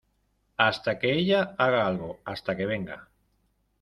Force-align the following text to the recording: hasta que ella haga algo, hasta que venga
hasta 0.57 0.97
que 0.97 1.11
ella 1.13 1.53
haga 1.59 1.85
algo, 1.85 2.19
hasta 2.25 2.57
que 2.57 2.65
venga 2.65 3.07